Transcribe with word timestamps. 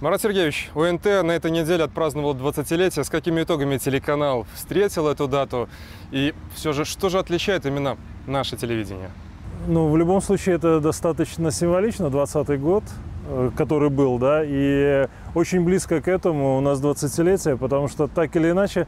Марат 0.00 0.22
Сергеевич, 0.22 0.70
УНТ 0.74 1.04
на 1.04 1.32
этой 1.32 1.50
неделе 1.50 1.84
отпраздновал 1.84 2.34
20-летие. 2.34 3.04
С 3.04 3.10
какими 3.10 3.42
итогами 3.42 3.76
телеканал 3.76 4.46
встретил 4.54 5.06
эту 5.06 5.28
дату? 5.28 5.68
И 6.10 6.32
все 6.54 6.72
же, 6.72 6.86
что 6.86 7.10
же 7.10 7.18
отличает 7.18 7.66
именно 7.66 7.98
наше 8.26 8.56
телевидение? 8.56 9.10
Ну, 9.68 9.90
в 9.90 9.98
любом 9.98 10.22
случае, 10.22 10.54
это 10.54 10.80
достаточно 10.80 11.50
символично, 11.50 12.06
20-й 12.06 12.56
год, 12.56 12.82
э, 13.28 13.50
который 13.54 13.90
был, 13.90 14.18
да, 14.18 14.40
и 14.42 15.06
очень 15.34 15.62
близко 15.62 16.00
к 16.00 16.08
этому 16.08 16.56
у 16.56 16.62
нас 16.62 16.80
20-летие, 16.80 17.58
потому 17.58 17.86
что 17.88 18.08
так 18.08 18.34
или 18.36 18.52
иначе, 18.52 18.86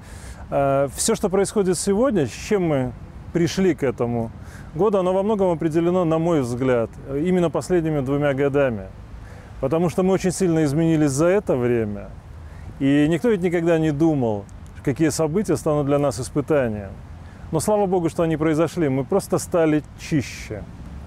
э, 0.49 0.89
все, 0.97 1.15
что 1.15 1.29
происходит 1.29 1.79
сегодня, 1.79 2.27
с 2.27 2.31
чем 2.31 2.63
мы 2.63 2.93
пришли 3.35 3.75
к 3.75 3.83
этому 3.83 4.31
году, 4.75 4.97
оно 4.97 5.13
во 5.13 5.23
многом 5.23 5.51
определено, 5.51 6.07
на 6.07 6.19
мой 6.19 6.41
взгляд, 6.41 6.89
именно 7.11 7.51
последними 7.51 8.01
двумя 8.01 8.33
годами. 8.33 8.89
Потому 9.63 9.91
что 9.91 10.03
мы 10.03 10.15
очень 10.15 10.33
сильно 10.33 10.65
изменились 10.65 11.13
за 11.13 11.27
это 11.27 11.57
время. 11.57 12.11
И 12.81 13.07
никто 13.09 13.29
ведь 13.29 13.43
никогда 13.43 13.79
не 13.79 13.93
думал, 13.93 14.45
какие 14.83 15.11
события 15.11 15.57
станут 15.57 15.87
для 15.87 16.01
нас 16.01 16.19
испытанием. 16.19 16.91
Но 17.53 17.61
слава 17.61 17.87
богу, 17.87 18.09
что 18.09 18.25
они 18.25 18.37
произошли. 18.37 18.89
Мы 18.89 19.05
просто 19.05 19.39
стали 19.39 19.85
чище. 20.01 20.65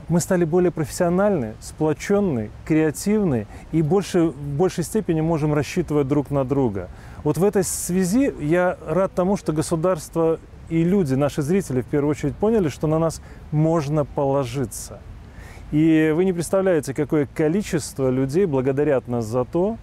Мы 0.07 0.21
стали 0.21 0.45
более 0.45 0.71
профессиональны, 0.71 1.55
сплоченны, 1.59 2.49
креативны 2.63 3.45
и 3.73 3.81
больше, 3.81 4.27
в 4.27 4.55
большей 4.55 4.85
степени 4.85 5.19
можем 5.19 5.53
рассчитывать 5.53 6.07
друг 6.07 6.31
на 6.31 6.45
друга. 6.45 6.87
Вот 7.25 7.37
в 7.37 7.43
этой 7.43 7.65
связи 7.65 8.33
я 8.39 8.77
рад 8.87 9.11
тому, 9.13 9.35
что 9.35 9.51
государство 9.51 10.39
и 10.69 10.81
люди, 10.81 11.13
наши 11.13 11.41
зрители, 11.41 11.81
в 11.81 11.87
первую 11.87 12.11
очередь, 12.11 12.37
поняли, 12.37 12.69
что 12.69 12.87
на 12.87 12.99
нас 12.99 13.21
можно 13.51 14.05
положиться– 14.05 15.01
и 15.71 16.13
вы 16.15 16.25
не 16.25 16.33
представляете, 16.33 16.93
какое 16.93 17.25
количество 17.25 18.09
людей 18.09 18.45
благодарят 18.45 19.07
нас 19.07 19.25
за 19.25 19.45
то, 19.45 19.77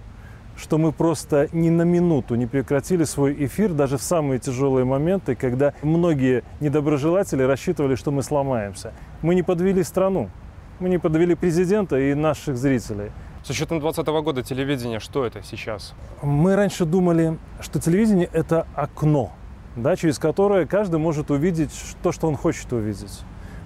что 0.56 0.78
мы 0.78 0.92
просто 0.92 1.48
ни 1.52 1.70
на 1.70 1.82
минуту 1.82 2.34
не 2.34 2.46
прекратили 2.46 3.04
свой 3.04 3.34
эфир 3.46 3.72
даже 3.72 3.98
в 3.98 4.02
самые 4.02 4.38
тяжелые 4.38 4.84
моменты, 4.84 5.34
когда 5.34 5.74
многие 5.82 6.44
недоброжелатели 6.60 7.42
рассчитывали, 7.42 7.94
что 7.94 8.10
мы 8.10 8.22
сломаемся. 8.22 8.92
Мы 9.22 9.34
не 9.34 9.42
подвели 9.42 9.82
страну, 9.82 10.30
мы 10.78 10.88
не 10.88 10.98
подвели 10.98 11.34
президента 11.34 11.98
и 11.98 12.14
наших 12.14 12.56
зрителей. 12.56 13.10
С 13.42 13.50
учетом 13.50 13.80
2020 13.80 14.24
года 14.24 14.42
телевидение, 14.42 15.00
что 15.00 15.24
это 15.24 15.42
сейчас? 15.42 15.94
Мы 16.22 16.54
раньше 16.54 16.84
думали, 16.84 17.38
что 17.60 17.80
телевидение– 17.80 18.28
это 18.32 18.68
окно, 18.74 19.32
да, 19.74 19.96
через 19.96 20.18
которое 20.18 20.64
каждый 20.64 21.00
может 21.00 21.30
увидеть 21.32 21.72
то, 22.04 22.12
что 22.12 22.28
он 22.28 22.36
хочет 22.36 22.72
увидеть. 22.72 23.22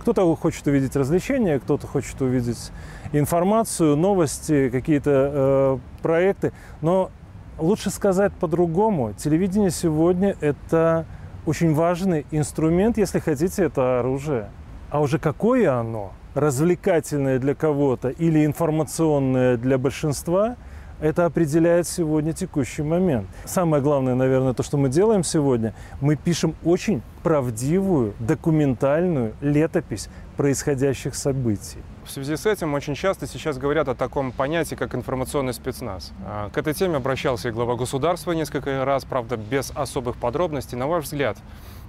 Кто-то 0.07 0.37
хочет 0.37 0.65
увидеть 0.69 0.95
развлечения, 0.95 1.59
кто-то 1.59 1.89
хочет 1.89 2.23
увидеть 2.23 2.71
информацию, 3.13 3.97
новости, 3.97 4.71
какие-то 4.71 5.11
э, 5.11 5.79
проекты. 6.01 6.53
Но 6.81 7.11
лучше 7.59 7.91
сказать 7.91 8.33
по-другому. 8.35 9.15
Телевидение 9.15 9.73
сегодня– 9.73 10.37
это 10.41 11.07
очень 11.45 11.75
важный 11.75 12.25
инструмент, 12.31 12.99
если 12.99 13.19
хотите, 13.19 13.65
это 13.65 13.99
оружие. 13.99 14.49
А 14.91 15.01
уже 15.01 15.19
какое 15.19 15.77
оно, 15.77 16.13
развлекательное 16.37 17.41
для 17.41 17.57
кого-то 17.57 18.11
или 18.11 18.47
информационное 18.47 19.57
для 19.57 19.77
большинства– 19.77 20.55
это 21.01 21.27
определяет 21.27 21.87
сегодня 21.87 22.33
текущий 22.33 22.83
момент. 22.83 23.29
Самое 23.45 23.83
главное, 23.83 24.15
наверное, 24.15 24.55
то, 24.55 24.63
что 24.63 24.77
мы 24.77 24.89
делаем 24.89 25.25
сегодня, 25.25 25.75
мы 26.01 26.17
пишем 26.17 26.55
очень 26.65 27.03
правдивую, 27.23 28.15
документальную 28.19 29.35
летопись 29.41 30.09
происходящих 30.37 31.15
событий. 31.15 31.79
В 32.05 32.11
связи 32.11 32.37
с 32.37 32.47
этим 32.47 32.75
очень 32.75 32.95
часто 32.95 33.27
сейчас 33.27 33.59
говорят 33.59 33.89
о 33.89 33.95
таком 33.95 34.31
понятии, 34.31 34.77
как 34.77 34.95
информационный 34.95 35.53
спецназ. 35.53 36.13
А, 36.25 36.51
к 36.51 36.59
этой 36.59 36.73
теме 36.73 36.97
обращался 36.97 37.49
и 37.49 37.53
глава 37.53 37.75
государства 37.75 38.33
несколько 38.33 38.85
раз, 38.85 39.05
правда, 39.05 39.37
без 39.37 39.73
особых 39.75 40.17
подробностей. 40.17 40.79
На 40.79 40.87
ваш 40.87 41.05
взгляд, 41.05 41.37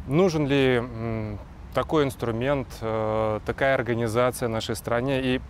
нужен 0.08 0.48
ли 0.48 0.82
такой 1.74 2.06
инструмент, 2.06 2.68
э, 2.82 3.40
такая 3.46 3.76
организация 3.76 4.50
нашей 4.50 4.76
стране 4.76 5.22
и 5.22 5.42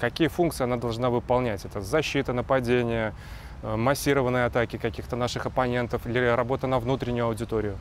какие 0.00 0.28
функции 0.28 0.64
она 0.64 0.76
должна 0.76 1.10
выполнять. 1.10 1.64
Это 1.64 1.80
защита, 1.80 2.32
нападение, 2.32 3.14
э, 3.62 3.76
массированные 3.76 4.46
атаки 4.46 4.76
каких-то 4.76 5.16
наших 5.16 5.46
оппонентов 5.46 6.06
или 6.06 6.18
работа 6.18 6.66
на 6.66 6.78
внутреннюю 6.78 7.26
аудиторию. 7.26 7.76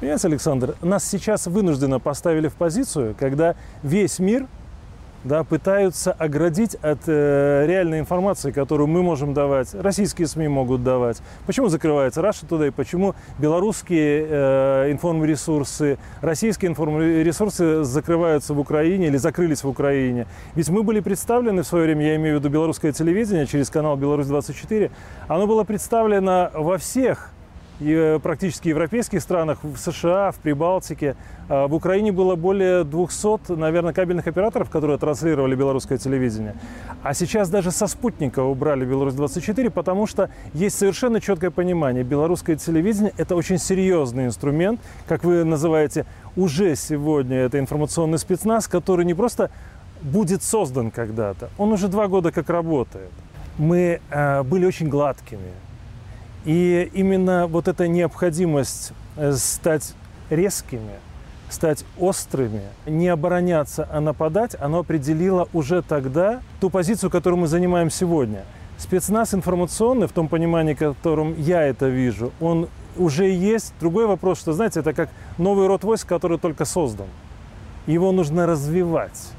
Понимаете, 0.00 0.28
Александр, 0.28 0.74
нас 0.82 1.04
сейчас 1.04 1.46
вынужденно 1.46 2.00
поставили 2.00 2.48
в 2.48 2.54
позицию, 2.54 3.14
когда 3.18 3.54
весь 3.82 4.18
мир 4.18 4.46
да, 5.24 5.44
пытаются 5.44 6.12
оградить 6.12 6.74
от 6.76 7.00
э, 7.06 7.64
реальной 7.66 8.00
информации, 8.00 8.50
которую 8.50 8.86
мы 8.86 9.02
можем 9.02 9.34
давать, 9.34 9.74
российские 9.74 10.26
СМИ 10.26 10.48
могут 10.48 10.82
давать. 10.82 11.22
Почему 11.46 11.68
закрывается 11.68 12.20
Russia 12.20 12.46
Today, 12.48 12.72
почему 12.72 13.14
белорусские 13.38 14.26
э, 14.28 14.92
информресурсы, 14.92 15.98
российские 16.20 16.70
информресурсы 16.70 17.84
закрываются 17.84 18.54
в 18.54 18.60
Украине 18.60 19.08
или 19.08 19.16
закрылись 19.16 19.62
в 19.62 19.68
Украине. 19.68 20.26
Ведь 20.54 20.68
мы 20.68 20.82
были 20.82 21.00
представлены 21.00 21.62
в 21.62 21.66
свое 21.66 21.84
время, 21.84 22.06
я 22.06 22.16
имею 22.16 22.36
в 22.36 22.40
виду 22.40 22.48
белорусское 22.48 22.92
телевидение 22.92 23.46
через 23.46 23.70
канал 23.70 23.96
«Беларусь-24», 23.96 24.90
оно 25.28 25.46
было 25.46 25.64
представлено 25.64 26.50
во 26.54 26.78
всех 26.78 27.30
и 27.82 27.92
э, 27.92 28.18
практически 28.20 28.68
европейских 28.68 29.20
странах, 29.20 29.58
в 29.62 29.76
США, 29.76 30.30
в 30.30 30.36
Прибалтике. 30.36 31.16
А 31.48 31.66
в 31.66 31.74
Украине 31.74 32.12
было 32.12 32.36
более 32.36 32.84
200, 32.84 33.52
наверное, 33.52 33.92
кабельных 33.92 34.26
операторов, 34.26 34.70
которые 34.70 34.98
транслировали 34.98 35.54
белорусское 35.54 35.98
телевидение. 35.98 36.54
А 37.02 37.12
сейчас 37.14 37.50
даже 37.50 37.70
со 37.70 37.86
спутника 37.86 38.40
убрали 38.40 38.84
«Беларусь-24», 38.84 39.70
потому 39.70 40.06
что 40.06 40.30
есть 40.54 40.78
совершенно 40.78 41.20
четкое 41.20 41.50
понимание. 41.50 42.04
Белорусское 42.04 42.56
телевидение– 42.56 43.12
это 43.16 43.34
очень 43.34 43.58
серьезный 43.58 44.26
инструмент, 44.26 44.80
как 45.08 45.24
вы 45.24 45.44
называете, 45.44 46.06
уже 46.36 46.76
сегодня 46.76 47.38
это 47.38 47.58
информационный 47.58 48.18
спецназ, 48.18 48.68
который 48.68 49.04
не 49.04 49.14
просто 49.14 49.50
будет 50.02 50.42
создан 50.42 50.90
когда-то, 50.90 51.50
он 51.58 51.72
уже 51.72 51.88
два 51.88 52.08
года 52.08 52.32
как 52.32 52.50
работает. 52.50 53.10
Мы 53.58 54.00
э, 54.10 54.42
были 54.42 54.64
очень 54.66 54.88
гладкими, 54.88 55.52
и 56.44 56.90
именно 56.92 57.46
вот 57.46 57.68
эта 57.68 57.86
необходимость 57.88 58.92
э, 59.16 59.32
стать 59.32 59.94
резкими, 60.30 60.94
стать 61.50 61.84
острыми, 61.98 62.62
не 62.86 63.08
обороняться, 63.08 63.88
а 63.90 64.00
нападать, 64.00 64.56
оно 64.58 64.80
определило 64.80 65.48
уже 65.52 65.82
тогда 65.82 66.40
ту 66.60 66.70
позицию, 66.70 67.10
которую 67.10 67.40
мы 67.40 67.46
занимаем 67.46 67.90
сегодня. 67.90 68.44
Спецназ 68.78 69.34
информационный, 69.34 70.08
в 70.08 70.12
том 70.12 70.28
понимании, 70.28 70.74
в 70.74 70.78
котором 70.78 71.34
я 71.38 71.62
это 71.62 71.88
вижу, 71.88 72.32
он 72.40 72.68
уже 72.96 73.28
есть. 73.28 73.74
Другой 73.78 74.06
вопрос, 74.06 74.40
что, 74.40 74.52
знаете, 74.52 74.80
это 74.80 74.92
как 74.92 75.10
новый 75.38 75.68
род 75.68 75.84
войск, 75.84 76.08
который 76.08 76.38
только 76.38 76.64
создан. 76.64 77.06
Его 77.86 78.10
нужно 78.12 78.46
развивать. 78.46 79.30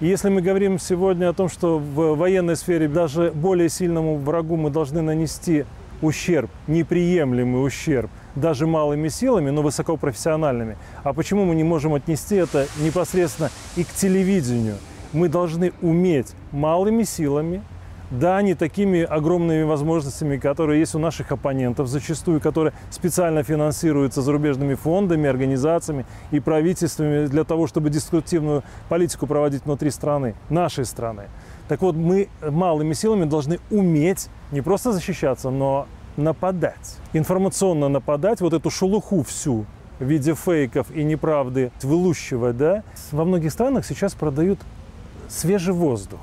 И 0.00 0.06
если 0.06 0.28
мы 0.28 0.40
говорим 0.40 0.78
сегодня 0.78 1.28
о 1.28 1.32
том, 1.32 1.48
что 1.48 1.78
в 1.78 2.14
военной 2.14 2.56
сфере 2.56 2.88
даже 2.88 3.32
более 3.32 3.68
сильному 3.68 4.16
врагу 4.16 4.56
мы 4.56 4.70
должны 4.70 5.02
нанести 5.02 5.64
ущерб, 6.02 6.50
неприемлемый 6.66 7.66
ущерб, 7.66 8.10
даже 8.34 8.66
малыми 8.66 9.08
силами, 9.08 9.50
но 9.50 9.62
высокопрофессиональными. 9.62 10.76
А 11.02 11.12
почему 11.12 11.44
мы 11.44 11.54
не 11.54 11.64
можем 11.64 11.94
отнести 11.94 12.36
это 12.36 12.66
непосредственно 12.80 13.50
и 13.76 13.84
к 13.84 13.88
телевидению? 13.88 14.76
Мы 15.12 15.28
должны 15.28 15.72
уметь 15.80 16.34
малыми 16.52 17.02
силами, 17.02 17.62
да, 18.10 18.40
не 18.40 18.54
такими 18.54 19.02
огромными 19.02 19.64
возможностями, 19.64 20.38
которые 20.38 20.80
есть 20.80 20.94
у 20.94 20.98
наших 20.98 21.30
оппонентов, 21.30 21.88
зачастую, 21.88 22.40
которые 22.40 22.72
специально 22.90 23.42
финансируются 23.42 24.22
зарубежными 24.22 24.74
фондами, 24.74 25.28
организациями 25.28 26.06
и 26.30 26.40
правительствами 26.40 27.26
для 27.26 27.44
того, 27.44 27.66
чтобы 27.66 27.90
деструктивную 27.90 28.62
политику 28.88 29.26
проводить 29.26 29.64
внутри 29.64 29.90
страны, 29.90 30.34
нашей 30.48 30.84
страны. 30.86 31.24
Так 31.68 31.82
вот, 31.82 31.94
мы 31.94 32.28
малыми 32.40 32.94
силами 32.94 33.24
должны 33.24 33.60
уметь 33.70 34.28
не 34.52 34.62
просто 34.62 34.92
защищаться, 34.92 35.50
но 35.50 35.86
нападать. 36.16 36.96
Информационно 37.12 37.88
нападать, 37.88 38.40
вот 38.40 38.54
эту 38.54 38.70
шелуху 38.70 39.22
всю 39.22 39.66
в 39.98 40.04
виде 40.04 40.34
фейков 40.34 40.90
и 40.90 41.04
неправды 41.04 41.70
вылущивать, 41.82 42.56
да. 42.56 42.82
Во 43.12 43.24
многих 43.24 43.52
странах 43.52 43.84
сейчас 43.84 44.14
продают 44.14 44.58
свежий 45.28 45.74
воздух 45.74 46.20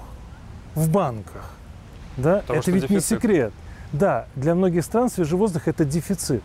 в 0.73 0.89
банках. 0.89 1.51
Да? 2.17 2.37
Потому 2.39 2.59
это 2.59 2.71
ведь 2.71 2.83
дефицит. 2.83 3.11
не 3.11 3.17
секрет. 3.17 3.53
Да, 3.93 4.25
для 4.35 4.55
многих 4.55 4.83
стран 4.83 5.09
свежий 5.09 5.37
воздух– 5.37 5.63
это 5.67 5.85
дефицит. 5.85 6.41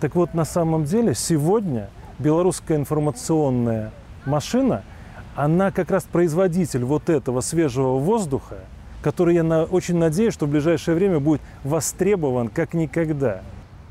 Так 0.00 0.14
вот, 0.14 0.34
на 0.34 0.44
самом 0.44 0.84
деле, 0.84 1.14
сегодня 1.14 1.88
белорусская 2.18 2.76
информационная 2.76 3.92
машина– 4.26 4.82
она 5.36 5.70
как 5.70 5.90
раз 5.90 6.04
производитель 6.04 6.84
вот 6.84 7.08
этого 7.08 7.40
свежего 7.40 7.98
воздуха, 7.98 8.58
который, 9.02 9.34
я 9.34 9.42
на, 9.42 9.64
очень 9.64 9.96
надеюсь, 9.96 10.34
что 10.34 10.46
в 10.46 10.50
ближайшее 10.50 10.94
время 10.94 11.20
будет 11.20 11.40
востребован 11.64 12.48
как 12.48 12.74
никогда. 12.74 13.42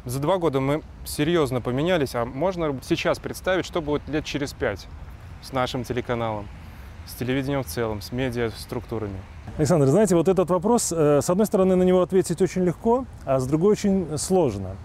За 0.06 0.20
два 0.20 0.38
года 0.38 0.60
мы 0.60 0.82
серьезно 1.06 1.62
поменялись, 1.62 2.16
а 2.16 2.26
можно 2.26 2.76
сейчас 2.84 3.20
представить, 3.20 3.66
что 3.66 3.82
будет 3.82 4.08
лет 4.08 4.26
через 4.26 4.54
пять 4.54 4.88
с 5.42 5.52
нашим 5.52 5.84
телеканалом, 5.84 6.48
с 7.06 7.14
телевидением 7.14 7.64
в 7.64 7.68
целом, 7.68 8.02
с 8.02 8.12
медиа-структурами? 8.12 9.18
Александр, 9.58 9.88
знаете, 9.88 10.16
вот 10.16 10.28
этот 10.28 10.50
вопрос, 10.50 10.94
э, 10.96 11.22
с 11.22 11.30
одной 11.30 11.46
стороны, 11.46 11.76
на 11.76 11.84
него 11.84 12.02
ответить 12.02 12.42
очень 12.42 12.64
легко, 12.64 13.06
а 13.26 13.40
с 13.40 13.48
другой 13.48 13.72
очень 13.74 14.18
сложно. 14.18 14.76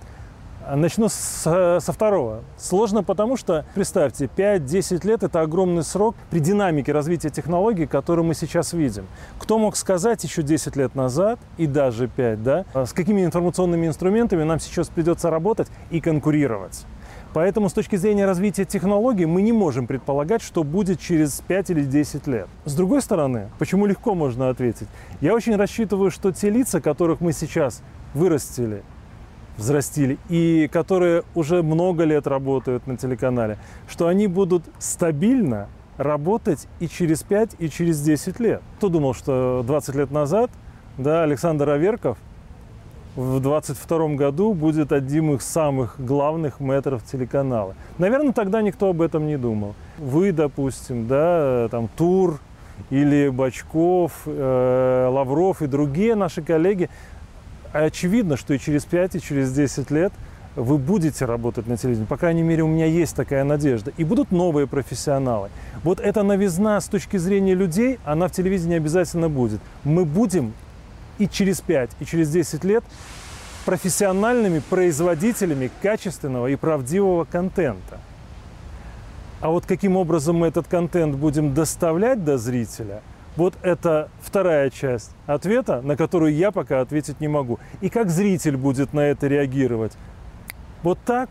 Начну 0.73 1.09
с, 1.09 1.79
со 1.81 1.93
второго. 1.93 2.43
Сложно 2.57 3.03
потому, 3.03 3.37
что, 3.37 3.67
представьте, 3.75 4.31
5-10 4.35 5.07
лет– 5.07 5.23
это 5.25 5.41
огромный 5.41 5.83
срок 5.83 6.17
при 6.31 6.39
динамике 6.39 6.93
развития 6.93 7.29
технологий, 7.29 7.87
которую 7.87 8.25
мы 8.25 8.35
сейчас 8.35 8.73
видим. 8.73 9.07
Кто 9.39 9.59
мог 9.59 9.77
сказать 9.77 10.25
еще 10.25 10.43
10 10.43 10.77
лет 10.77 10.95
назад, 10.95 11.39
и 11.59 11.67
даже 11.67 12.09
5, 12.09 12.43
да, 12.43 12.65
с 12.75 12.93
какими 12.93 13.25
информационными 13.25 13.87
инструментами 13.87 14.43
нам 14.43 14.59
сейчас 14.59 14.89
придется 14.89 15.29
работать 15.29 15.69
и 15.91 16.01
конкурировать? 16.01 16.87
Поэтому 17.35 17.69
с 17.69 17.73
точки 17.73 17.97
зрения 17.97 18.27
развития 18.27 18.65
технологий 18.65 19.27
мы 19.27 19.43
не 19.43 19.53
можем 19.53 19.87
предполагать, 19.87 20.41
что 20.41 20.63
будет 20.63 21.01
через 21.01 21.43
5 21.47 21.71
или 21.71 21.83
10 21.83 22.27
лет. 22.29 22.47
С 22.65 22.75
другой 22.75 23.03
стороны, 23.03 23.51
почему 23.59 23.87
легко 23.87 24.15
можно 24.15 24.49
ответить? 24.49 24.89
Я 25.21 25.35
очень 25.35 25.57
рассчитываю, 25.57 26.11
что 26.11 26.33
те 26.33 26.49
лица, 26.49 26.81
которых 26.81 27.21
мы 27.21 27.33
сейчас 27.33 27.83
вырастили, 28.15 28.85
взрастили, 29.57 30.19
и 30.29 30.69
которые 30.73 31.23
уже 31.35 31.63
много 31.63 32.05
лет 32.05 32.27
работают 32.27 32.87
на 32.87 32.97
телеканале, 32.97 33.59
что 33.89 34.09
они 34.09 34.27
будут 34.27 34.65
стабильно 34.79 35.69
работать 35.97 36.67
и 36.81 36.89
через 36.89 37.23
5, 37.23 37.57
и 37.59 37.69
через 37.69 38.01
10 38.03 38.41
лет. 38.41 38.63
Кто 38.79 38.89
думал, 38.89 39.15
что 39.15 39.63
20 39.67 39.95
лет 39.95 40.11
назад 40.11 40.51
да, 40.99 41.23
Александр 41.23 41.71
Аверков– 41.71 42.19
в 43.17 43.41
2022 43.41 44.17
году 44.17 44.55
будет 44.55 44.93
одним 44.93 45.35
из 45.35 45.45
самых 45.45 45.95
главных 45.99 46.59
метров 46.61 47.05
телеканала. 47.05 47.75
Наверное, 47.99 48.33
тогда 48.33 48.61
никто 48.61 48.91
об 48.91 49.01
этом 49.01 49.27
не 49.27 49.37
думал. 49.37 49.75
Вы, 49.99 50.33
допустим, 50.33 51.07
да, 51.07 51.69
там 51.71 51.89
Тур 51.97 52.41
или 52.91 53.29
Бачков, 53.29 54.23
э, 54.27 55.09
Лавров 55.11 55.63
и 55.63 55.67
другие 55.69 56.17
наши 56.17 56.43
коллеги, 56.43 56.91
очевидно, 57.81 58.37
что 58.37 58.55
и 58.55 58.59
через 58.59 58.85
5, 58.85 59.17
и 59.17 59.21
через 59.21 59.53
10 59.53 59.91
лет 59.91 60.13
вы 60.57 60.79
будете 60.79 61.25
работать 61.25 61.67
на 61.67 61.77
телевидении. 61.77 62.07
По 62.07 62.17
крайней 62.17 62.43
мере, 62.43 62.63
у 62.63 62.69
меня 62.69 62.87
есть 62.87 63.17
такая 63.17 63.45
надежда. 63.45 63.93
И 63.97 64.05
будут 64.05 64.31
новые 64.31 64.67
профессионалы. 64.67 65.51
Вот 65.83 66.01
эта 66.01 66.23
новизна 66.23 66.81
с 66.81 66.87
точки 66.87 67.17
зрения 67.17 67.55
людей, 67.55 67.99
она 68.05 68.29
в 68.29 68.33
телевидении 68.33 68.77
обязательно 68.77 69.29
будет. 69.29 69.61
Мы 69.83 70.05
будем 70.05 70.53
и 71.19 71.29
через 71.29 71.61
5, 71.61 71.91
и 72.01 72.05
через 72.05 72.31
10 72.31 72.65
лет 72.65 72.85
профессиональными 73.65 74.61
производителями 74.61 75.71
качественного 75.83 76.49
и 76.49 76.57
правдивого 76.57 77.25
контента. 77.25 77.99
А 79.41 79.51
вот 79.51 79.67
каким 79.67 79.97
образом 79.97 80.37
мы 80.37 80.47
этот 80.49 80.69
контент 80.69 81.17
будем 81.17 81.55
доставлять 81.55 82.25
до 82.25 82.39
зрителя, 82.39 83.03
вот 83.37 83.55
это 83.63 84.09
вторая 84.21 84.71
часть 84.71 85.11
ответа, 85.27 85.81
на 85.83 85.97
которую 85.97 86.35
я 86.35 86.51
пока 86.51 86.81
ответить 86.81 87.21
не 87.21 87.29
могу. 87.29 87.59
И 87.81 87.89
как 87.89 88.11
зритель 88.11 88.57
будет 88.57 88.93
на 88.93 89.01
это 89.01 89.27
реагировать? 89.27 89.93
Вот 90.83 90.99
так, 91.05 91.29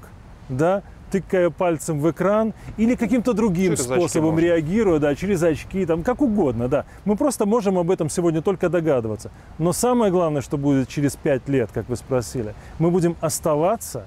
да, 0.50 0.84
тыкая 1.12 1.52
пальцем 1.52 2.00
в 2.00 2.10
экран 2.10 2.54
или 2.76 2.96
каким-то 2.96 3.34
другим 3.34 3.74
через 3.74 3.84
способом 3.84 4.40
реагируя, 4.40 5.00
да, 5.00 5.14
через 5.16 5.44
очки, 5.44 5.86
там, 5.86 6.02
как 6.02 6.22
угодно, 6.22 6.68
да. 6.68 6.86
Мы 7.06 7.16
просто 7.16 7.46
можем 7.46 7.78
об 7.78 7.92
этом 7.92 8.10
сегодня 8.10 8.42
только 8.42 8.68
догадываться. 8.68 9.30
Но 9.60 9.74
самое 9.74 10.12
главное, 10.12 10.42
что 10.42 10.58
будет 10.58 10.90
через 10.90 11.16
пять 11.16 11.48
лет, 11.48 11.70
как 11.72 11.88
вы 11.88 11.98
спросили, 11.98 12.56
мы 12.80 12.90
будем 12.90 13.16
оставаться 13.22 14.06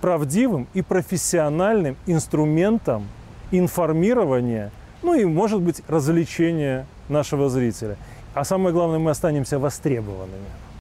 правдивым 0.00 0.66
и 0.74 0.82
профессиональным 0.82 1.96
инструментом 2.06 3.06
информирования, 3.52 4.72
ну 5.04 5.14
и, 5.14 5.24
может 5.24 5.60
быть, 5.60 5.82
развлечения 5.86 6.86
нашего 7.08 7.48
зрителя. 7.48 7.96
А 8.34 8.44
самое 8.44 8.74
главное, 8.74 8.98
мы 8.98 9.10
останемся 9.10 9.58
востребованными. 9.58 10.63